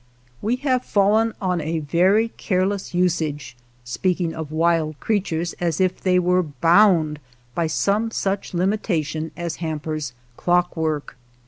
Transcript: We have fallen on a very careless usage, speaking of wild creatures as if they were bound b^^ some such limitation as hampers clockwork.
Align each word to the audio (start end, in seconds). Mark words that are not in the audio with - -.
We 0.41 0.55
have 0.65 0.83
fallen 0.83 1.35
on 1.39 1.61
a 1.61 1.77
very 1.77 2.29
careless 2.29 2.95
usage, 2.95 3.55
speaking 3.83 4.33
of 4.33 4.51
wild 4.51 4.99
creatures 4.99 5.53
as 5.59 5.79
if 5.79 6.01
they 6.01 6.17
were 6.17 6.41
bound 6.41 7.19
b^^ 7.55 7.69
some 7.69 8.09
such 8.09 8.55
limitation 8.55 9.29
as 9.37 9.57
hampers 9.57 10.13
clockwork. 10.37 11.17